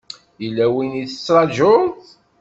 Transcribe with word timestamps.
Yella 0.43 0.65
win 0.73 0.93
i 1.03 1.05
tettṛajuḍ? 1.07 1.93